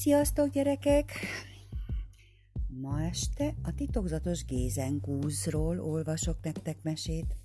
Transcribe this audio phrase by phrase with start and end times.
[0.00, 1.12] Sziasztok, gyerekek!
[2.68, 7.36] Ma este a titokzatos Gézengúzról olvasok nektek mesét.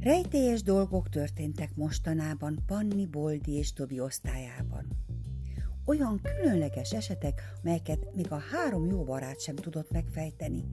[0.00, 4.86] Rejtélyes dolgok történtek mostanában Panni, Boldi és Tobi osztályában.
[5.84, 10.64] Olyan különleges esetek, melyeket még a három jó barát sem tudott megfejteni.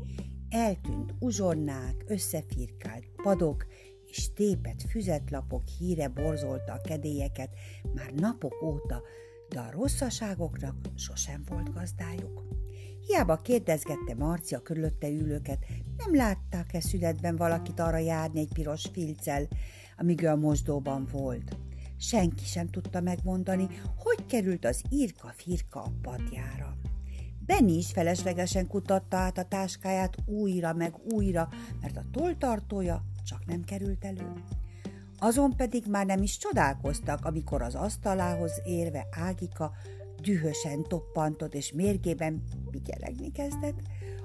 [0.49, 3.65] Eltűnt uzsonnák, összefirkált padok
[4.05, 7.49] és tépet füzetlapok híre borzolta a kedélyeket
[7.93, 9.01] már napok óta,
[9.49, 12.43] de a rosszaságoknak sosem volt gazdájuk.
[13.07, 15.65] Hiába kérdezgette Marcia körülötte ülőket,
[15.97, 19.47] nem látták-e születben valakit arra járni egy piros filccel,
[19.97, 21.57] amíg ő a mosdóban volt.
[21.97, 23.67] Senki sem tudta megmondani,
[23.97, 26.77] hogy került az írka-firka a padjára.
[27.45, 31.49] Benni is feleslegesen kutatta át a táskáját újra meg újra,
[31.81, 34.33] mert a toltartója csak nem került elő.
[35.19, 39.71] Azon pedig már nem is csodálkoztak, amikor az asztalához érve Ágika
[40.21, 43.79] dühösen toppantott és mérgében vigyelegni kezdett.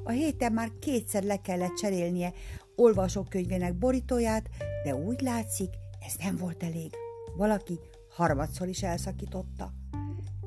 [0.04, 2.32] A héten már kétszer le kellett cserélnie
[2.76, 4.48] olvasókönyvének borítóját,
[4.84, 5.68] de úgy látszik,
[6.06, 6.92] ez nem volt elég.
[7.36, 7.78] Valaki
[8.16, 9.72] harmadszor is elszakította.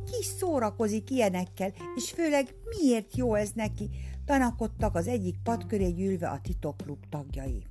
[0.05, 3.89] Ki szórakozik ilyenekkel, és főleg miért jó ez neki,
[4.25, 7.65] tanakodtak az egyik pad köré gyűlve a titokklub tagjai.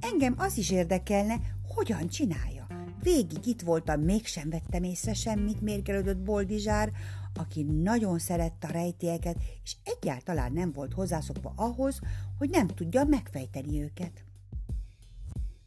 [0.00, 1.40] Engem az is érdekelne,
[1.74, 2.66] hogyan csinálja.
[3.02, 6.92] Végig itt voltam, mégsem vettem észre semmit, mérgelődött Boldizsár,
[7.34, 12.00] aki nagyon szerette a rejtélyeket, és egyáltalán nem volt hozzászokva ahhoz,
[12.38, 14.24] hogy nem tudja megfejteni őket.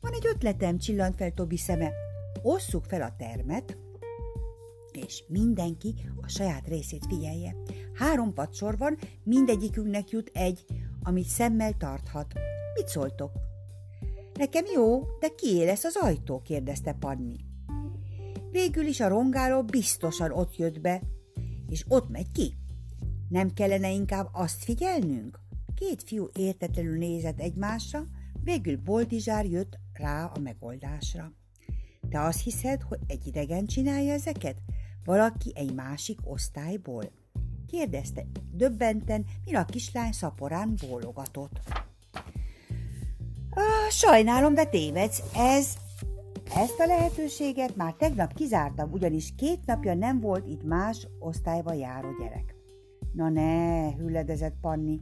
[0.02, 1.92] Van egy ötletem, csillant fel Tobi szeme.
[2.42, 3.78] Osszuk fel a termet,
[4.92, 7.56] és mindenki a saját részét figyelje.
[7.94, 10.66] Három padsor van, mindegyikünknek jut egy,
[11.04, 12.34] amit szemmel tarthat.
[12.74, 13.53] Mit szóltok?
[14.34, 16.42] Nekem jó, de kié lesz az ajtó?
[16.42, 17.36] kérdezte Panni.
[18.52, 21.02] Végül is a rongáló biztosan ott jött be,
[21.70, 22.53] és ott megy ki.
[23.30, 25.40] Nem kellene inkább azt figyelnünk?
[25.75, 28.03] Két fiú értetlenül nézett egymásra,
[28.44, 31.34] végül Boldizsár jött rá a megoldásra.
[32.09, 34.58] Te azt hiszed, hogy egy idegen csinálja ezeket?
[35.06, 37.12] Valaki egy másik osztályból?
[37.68, 41.59] kérdezte döbbenten, mire a kislány szaporán bólogatott.
[43.90, 45.24] Sajnálom, de tévedsz.
[45.36, 45.68] Ez,
[46.56, 52.08] ezt a lehetőséget már tegnap kizártam, ugyanis két napja nem volt itt más osztályba járó
[52.20, 52.56] gyerek.
[53.14, 54.98] Na ne, hülledezett Panni.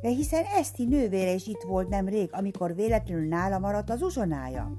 [0.00, 4.76] De hiszen Eszti nővére is itt volt nemrég, amikor véletlenül nála maradt az uzsonája.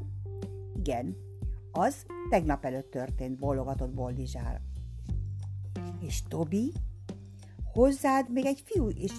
[0.76, 1.16] Igen,
[1.72, 4.62] az tegnap előtt történt, bólogatott Boldizsár.
[6.08, 6.72] És Tobi?
[7.74, 9.12] Hozzád még egy fiú is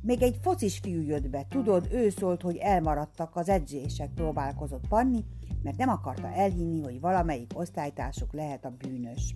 [0.00, 5.24] még egy focis fiú jött be, tudod, ő szólt, hogy elmaradtak az edzések, próbálkozott Panni,
[5.62, 9.34] mert nem akarta elhinni, hogy valamelyik osztálytársuk lehet a bűnös.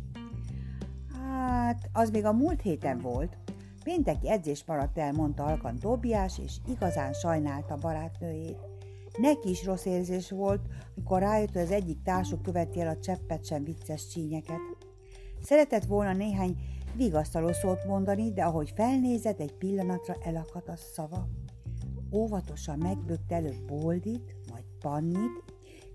[1.21, 3.39] Hát, az még a múlt héten volt.
[3.85, 8.59] Pénteki edzés maradt el, mondta Alkan Tobiás, és igazán sajnálta barátnőjét.
[9.19, 10.61] Neki is rossz érzés volt,
[10.97, 14.61] amikor rájött, hogy az egyik társuk követi el a cseppet sem vicces csínyeket.
[15.43, 16.57] Szeretett volna néhány
[16.97, 21.29] vigasztaló szót mondani, de ahogy felnézett, egy pillanatra elakadt a szava.
[22.13, 25.45] Óvatosan megbökte előbb Boldit, majd Pannit,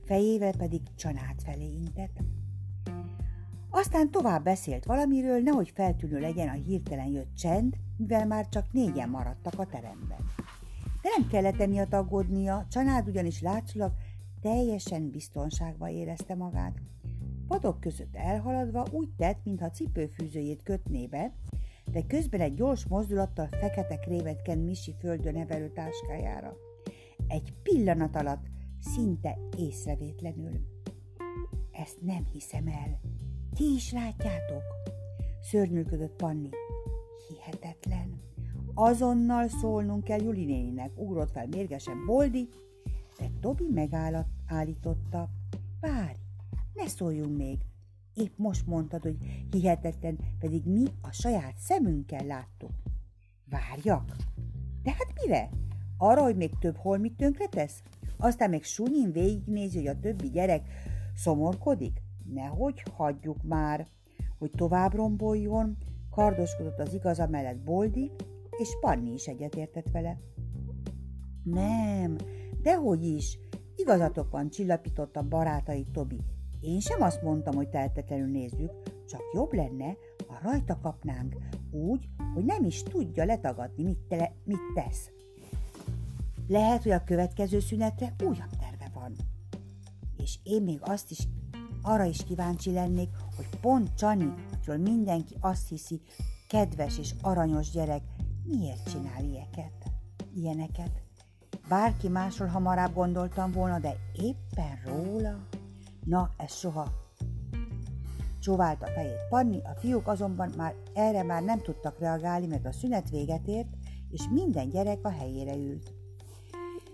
[0.06, 2.18] fejével pedig Csanát felé intett.
[3.70, 9.10] Aztán tovább beszélt valamiről, nehogy feltűnő legyen a hirtelen jött csend, mivel már csak négyen
[9.10, 10.20] maradtak a teremben.
[11.02, 13.92] De nem kellett emiatt aggódnia, Csanád ugyanis látszólag
[14.42, 16.78] teljesen biztonságban érezte magát.
[17.48, 21.34] Padok között elhaladva úgy tett, mintha cipőfűzőjét kötné be,
[21.92, 26.54] de közben egy gyors mozdulattal fekete krévet ken Misi földön nevelő táskájára.
[27.28, 28.46] Egy pillanat alatt,
[28.80, 30.52] szinte észrevétlenül.
[31.72, 33.00] Ezt nem hiszem el.
[33.56, 34.64] Ti is látjátok?
[35.42, 36.50] Szörnyűködött Panni.
[37.28, 38.22] Hihetetlen.
[38.74, 42.50] Azonnal szólnunk kell Juli néninek, ugrott fel mérgesen Boldi,
[43.20, 45.30] de Tobi megállította.
[45.80, 46.18] Várj,
[46.78, 47.60] ne szóljunk még.
[48.14, 49.18] Épp most mondtad, hogy
[49.52, 52.72] hihetetlen, pedig mi a saját szemünkkel láttuk.
[53.50, 54.16] Várjak?
[54.84, 55.50] De hát mire?
[55.98, 57.84] Arra, hogy még több holmit tönkretesz?
[58.18, 60.68] Aztán még sunyin végignézi, hogy a többi gyerek
[61.16, 62.02] szomorkodik?
[62.34, 63.88] Nehogy hagyjuk már,
[64.38, 65.78] hogy tovább romboljon,
[66.10, 68.12] kardoskodott az igaza mellett Boldi,
[68.58, 70.20] és Panni is egyetértett vele.
[71.44, 72.16] Nem,
[72.62, 73.40] dehogy is,
[73.76, 76.20] igazatok van, csillapította barátai Tobi.
[76.62, 78.72] Én sem azt mondtam, hogy tehetetlenül nézzük,
[79.10, 79.96] csak jobb lenne,
[80.28, 81.36] ha rajta kapnánk,
[81.72, 85.12] úgy, hogy nem is tudja letagadni, mit, te, mit tesz.
[86.48, 89.16] Lehet, hogy a következő szünetre újabb terve van.
[90.18, 91.28] És én még azt is
[91.82, 96.02] arra is kíváncsi lennék, hogy pont Csani, akiről mindenki azt hiszi,
[96.48, 98.02] kedves és aranyos gyerek,
[98.44, 99.92] miért csinál ilyeket,
[100.36, 100.92] ilyeneket.
[101.70, 105.48] Bárki másról hamarabb gondoltam volna, de éppen róla?
[106.08, 106.88] Na, ez soha.
[108.40, 112.72] Csóválta a fejét Panni, a fiúk azonban már erre már nem tudtak reagálni, mert a
[112.72, 113.68] szünet véget ért,
[114.10, 115.94] és minden gyerek a helyére ült.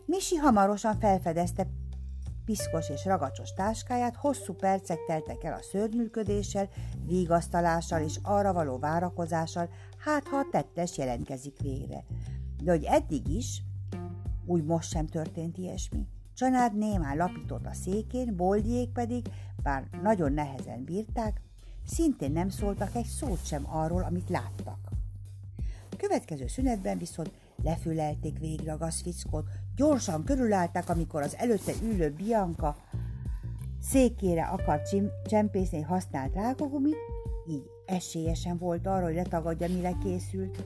[0.06, 1.68] Misi hamarosan felfedezte
[2.46, 6.70] piszkos és ragacsos táskáját, hosszú percek teltek el a szörnyűködéssel,
[7.06, 12.04] vigasztalással és arra való várakozással, hát ha a tettes jelentkezik végre.
[12.64, 13.64] De hogy eddig is,
[14.46, 16.08] úgy most sem történt ilyesmi.
[16.36, 19.26] Csanád némán lapított a székén, boldiék pedig,
[19.64, 21.42] bár nagyon nehezen bírták,
[21.88, 24.78] szintén nem szóltak egy szót sem arról, amit láttak.
[25.92, 27.32] A következő szünetben viszont
[27.64, 32.76] lefülelték végre a gazfickót, gyorsan körülállták, amikor az előtte ülő Bianca
[33.82, 34.96] székére akart
[35.26, 36.98] csempészni használt rákogumit,
[37.50, 40.64] így esélyesen volt arra, hogy letagadja, mire készült.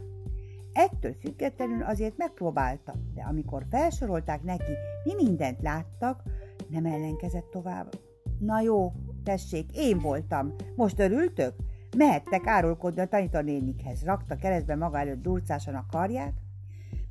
[0.78, 4.72] Ettől függetlenül azért megpróbálta, de amikor felsorolták neki,
[5.04, 6.24] mi mindent láttak,
[6.70, 8.00] nem ellenkezett tovább.
[8.40, 8.92] Na jó,
[9.24, 10.56] tessék, én voltam.
[10.76, 11.56] Most örültök?
[11.98, 14.04] Mehettek árulkodni a tanítónénikhez.
[14.04, 16.34] Rakta keresztbe maga előtt durcásan a karját,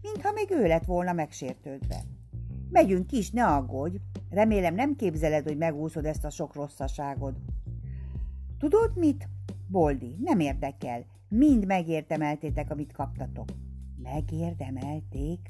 [0.02, 2.02] mintha még ő lett volna megsértődve.
[2.70, 3.96] Megyünk is, ne aggódj.
[4.30, 7.34] Remélem nem képzeled, hogy megúszod ezt a sok rosszaságod.
[8.58, 9.28] Tudod mit?
[9.68, 11.04] Boldi, nem érdekel.
[11.36, 13.48] Mind megérdemeltétek, amit kaptatok.
[14.02, 15.40] Megérdemelték?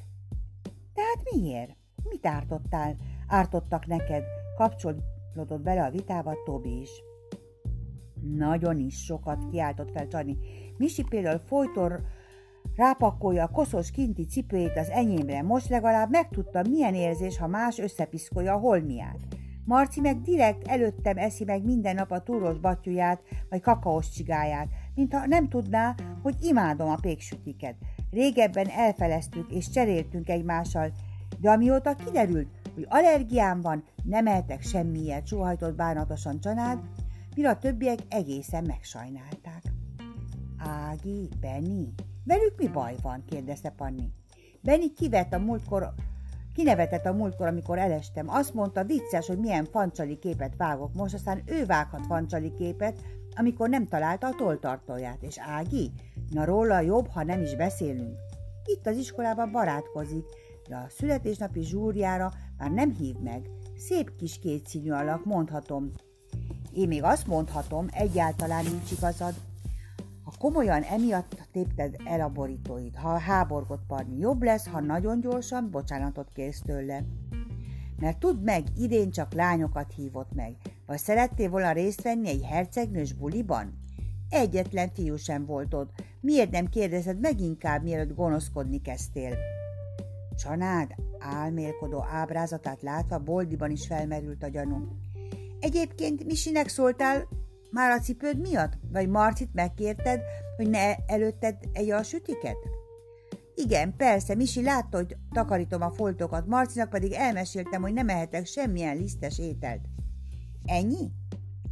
[0.94, 1.76] Tehát miért?
[2.08, 2.96] Mit ártottál?
[3.26, 4.24] Ártottak neked?
[4.56, 6.90] Kapcsolódott bele a vitába Tobi is.
[8.36, 10.38] Nagyon is sokat kiáltott fel Csani.
[10.76, 11.92] Misi például folyton
[12.76, 18.54] rápakolja a koszos kinti cipőjét az enyémre, most legalább megtudta, milyen érzés, ha más összepiszkolja
[18.54, 19.18] a holmiát.
[19.64, 25.26] Marci meg direkt előttem eszi meg minden nap a túros batyuját, vagy kakaós csigáját, mintha
[25.26, 27.75] nem tudná, hogy imádom a péksütiket.
[28.10, 30.93] Régebben elfeleztük és cseréltünk egymással,
[31.40, 36.78] de amióta kiderült, hogy allergiám van, nem ehetek semmiért, sóhajtott bánatosan csanád,
[37.37, 39.62] mire a többiek egészen megsajnálták.
[40.58, 41.94] Ági, Benni,
[42.25, 43.25] velük mi baj van?
[43.28, 44.10] kérdezte Panni.
[44.60, 45.94] Benni kivett a múltkor
[46.56, 48.28] Kinevetett a múltkor, amikor elestem.
[48.28, 52.99] Azt mondta, vicces, hogy milyen fancsali képet vágok most, aztán ő vághat fancsali képet,
[53.36, 55.22] amikor nem találta a toltartóját.
[55.22, 55.92] És Ági?
[56.30, 58.18] Na róla jobb, ha nem is beszélünk.
[58.64, 60.24] Itt az iskolában barátkozik,
[60.68, 63.50] de a születésnapi zsúrjára már nem hív meg.
[63.76, 65.90] Szép kis kétszínű alak, mondhatom.
[66.72, 69.34] Én még azt mondhatom, egyáltalán nincs igazad.
[70.24, 75.70] Ha komolyan emiatt tépted el a borítóid, ha háborgott parni, jobb lesz, ha nagyon gyorsan
[75.70, 77.04] bocsánatot kérsz tőle.
[78.00, 80.56] Mert tudd meg, idén csak lányokat hívott meg.
[80.87, 83.84] Vagy szerettél volna részt venni egy hercegnős buliban?
[84.28, 85.90] Egyetlen fiú sem volt ott.
[86.20, 89.37] Miért nem kérdezed meg inkább, mielőtt gonoszkodni kezdtél?
[90.37, 94.88] Csanád álmélkodó ábrázatát látva boldiban is felmerült a gyanú.
[95.60, 97.28] Egyébként Misinek szóltál
[97.70, 98.72] már a cipőd miatt?
[98.92, 100.20] Vagy Marcit megkérted,
[100.56, 102.56] hogy ne előtted egy a sütiket?
[103.58, 108.96] Igen, persze, Misi látta, hogy takarítom a foltokat, Marcinak pedig elmeséltem, hogy nem ehetek semmilyen
[108.96, 109.80] lisztes ételt.
[110.64, 111.10] Ennyi?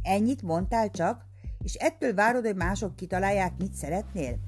[0.01, 1.25] Ennyit mondtál csak?
[1.63, 4.39] És ettől várod, hogy mások kitalálják, mit szeretnél?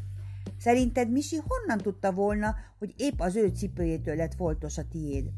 [0.59, 5.29] Szerinted Misi honnan tudta volna, hogy épp az ő cipőjétől lett foltos a tiéd?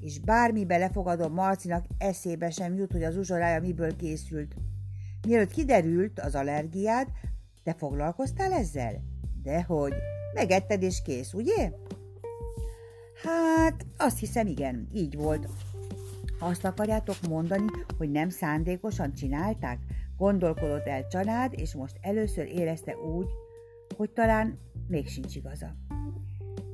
[0.00, 4.54] És bármi belefogadom Marcinak eszébe sem jut, hogy az uzsorája miből készült.
[5.26, 7.08] Mielőtt kiderült az allergiád,
[7.62, 9.17] te foglalkoztál ezzel?
[9.48, 9.94] Dehogy,
[10.34, 11.72] megetted és kész, ugye?
[13.22, 15.48] Hát, azt hiszem igen, így volt.
[16.38, 17.64] Azt akarjátok mondani,
[17.98, 19.78] hogy nem szándékosan csinálták?
[20.16, 23.26] Gondolkodott el Csanád, és most először érezte úgy,
[23.96, 25.74] hogy talán még sincs igaza.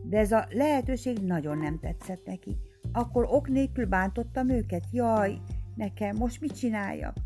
[0.02, 2.56] De ez a lehetőség nagyon nem tetszett neki.
[2.92, 4.84] Akkor ok nélkül bántottam őket.
[4.92, 5.40] Jaj,
[5.74, 7.16] nekem most mit csináljak?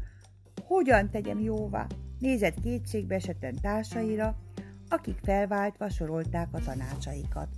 [0.65, 1.87] Hogyan tegyem jóvá?
[2.19, 4.37] Nézett kétségbe eseten társaira,
[4.89, 7.49] akik felváltva sorolták a tanácsaikat.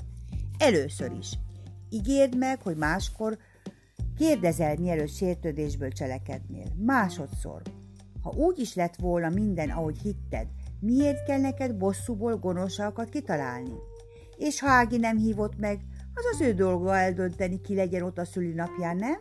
[0.59, 1.39] Először is.
[1.91, 3.39] Ígérd meg, hogy máskor
[4.17, 6.67] kérdezel, mielőtt sértődésből cselekednél.
[6.77, 7.63] Másodszor.
[8.23, 10.47] Ha úgy is lett volna minden, ahogy hitted,
[10.81, 13.75] miért kell neked bosszúból gonoszalkat kitalálni?
[14.37, 15.81] És ha Ági nem hívott meg,
[16.15, 19.19] az az ő dolga eldönteni, ki legyen ott a szülinapján, nem?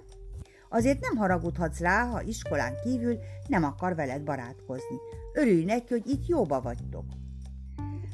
[0.70, 4.98] Azért nem haragudhatsz rá, ha iskolán kívül nem akar veled barátkozni.
[5.34, 7.06] Örülj neki, hogy itt jóba vagytok.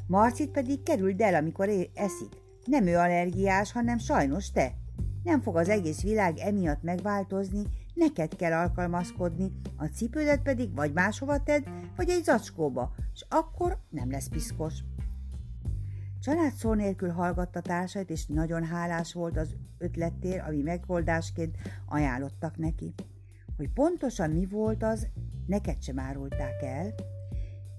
[0.06, 2.28] Marcit pedig kerüld el, amikor eszik.
[2.64, 4.74] Nem ő allergiás, hanem sajnos te.
[5.22, 7.62] Nem fog az egész világ emiatt megváltozni,
[7.94, 11.62] neked kell alkalmazkodni, a cipődet pedig vagy máshova tedd,
[11.96, 14.74] vagy egy zacskóba, és akkor nem lesz piszkos.
[16.20, 22.94] Család szó nélkül hallgatta társait, és nagyon hálás volt az ötlettér, ami megoldásként ajánlottak neki.
[23.56, 25.08] Hogy pontosan mi volt az,
[25.46, 26.94] neked sem árulták el,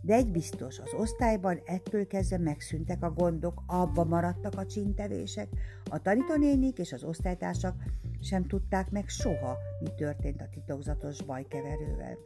[0.08, 5.48] de egy biztos, az osztályban ettől kezdve megszűntek a gondok, abba maradtak a csintevések,
[5.90, 7.76] a tanítónénik és az osztálytársak
[8.22, 12.18] sem tudták meg soha, mi történt a titokzatos bajkeverővel.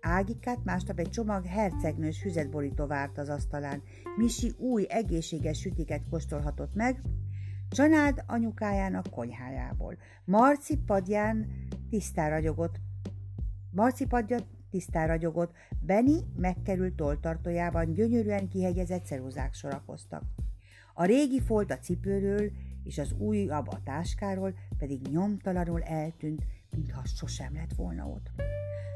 [0.00, 3.82] Ágikát másnap egy csomag hercegnős füzetborító várt az asztalán.
[4.16, 7.00] Misi új, egészséges sütiket kóstolhatott meg,
[7.68, 9.96] Csanád anyukájának konyhájából.
[10.24, 11.46] Marci padján
[11.90, 12.80] tisztára ragyogott.
[13.70, 14.38] Marci padja
[14.70, 20.22] tisztára ragyogott, Benny megkerült toltartójában gyönyörűen kihegyezett ceruzák sorakoztak.
[20.94, 22.50] A régi folt a cipőről
[22.84, 28.30] és az újabb a táskáról pedig nyomtalanul eltűnt, mintha sosem lett volna ott.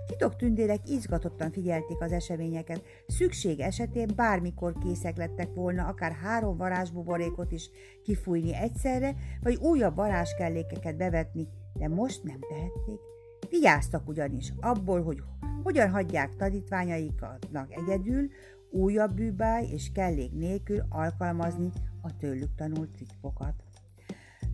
[0.07, 7.53] Titok tündérek izgatottan figyelték az eseményeket, szükség esetén bármikor készek lettek volna akár három varázsbuborékot
[7.53, 7.71] is
[8.03, 13.00] kifújni egyszerre, vagy újabb varázskellékeket bevetni, de most nem tehették.
[13.49, 15.23] Vigyáztak ugyanis abból, hogy
[15.62, 18.29] hogyan hagyják tanítványaiknak egyedül,
[18.71, 21.71] újabb bűbáj és kellék nélkül alkalmazni
[22.02, 23.55] a tőlük tanult titkokat.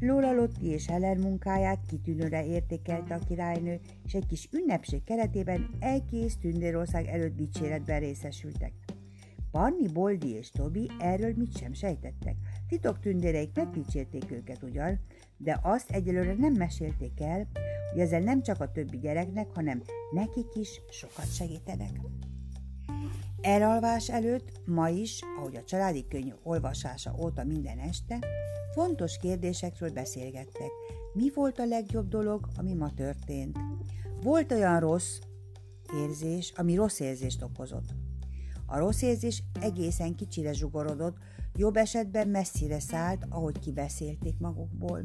[0.01, 6.37] Lola Lotti és Helen munkáját kitűnőre értékelte a királynő, és egy kis ünnepség keretében egész
[6.37, 8.73] Tündérország előtt dicséretben részesültek.
[9.57, 12.37] Panni, Boldi és Tobi erről mit sem sejtettek.
[12.69, 15.01] Titok tündéreik megdicsérték őket ugyan,
[15.37, 17.49] de azt egyelőre nem mesélték el,
[17.93, 19.83] hogy ezzel nem csak a többi gyereknek, hanem
[20.13, 22.01] nekik is sokat segítenek.
[23.41, 28.19] Elalvás előtt, ma is, ahogy a családi könyv olvasása óta minden este,
[28.75, 30.71] fontos kérdésekről beszélgettek.
[31.13, 33.59] Mi volt a legjobb dolog, ami ma történt?
[34.23, 35.19] Volt olyan rossz
[35.95, 38.06] érzés, ami rossz érzést okozott.
[38.67, 41.17] A rossz érzés egészen kicsire zsugorodott,
[41.57, 45.05] jobb esetben messzire szállt, ahogy kibeszélték magukból.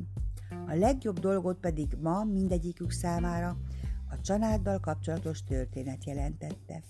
[0.68, 3.58] A legjobb dolgot pedig ma mindegyikük számára
[4.10, 6.84] a családdal kapcsolatos történet jelentette.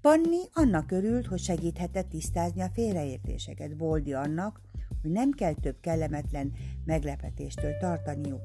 [0.00, 4.60] Panni annak örült, hogy segíthetett tisztázni a félreértéseket, Boldi annak,
[5.02, 6.52] hogy nem kell több kellemetlen
[6.84, 8.40] meglepetéstől tartaniuk,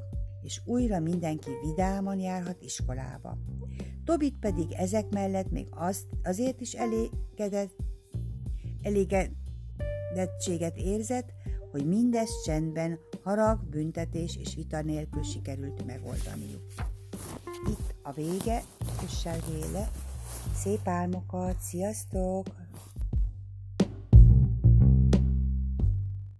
[0.47, 3.37] és újra mindenki vidáman járhat iskolába.
[4.03, 7.75] Tobit pedig ezek mellett még azt, azért is elégedett,
[8.81, 11.33] elégedettséget érzett,
[11.71, 16.73] hogy mindez csendben, harag, büntetés és vita nélkül sikerült megoldaniuk.
[17.69, 18.63] Itt a vége,
[18.99, 19.89] kössel véle,
[20.55, 22.66] szép álmokat, sziasztok!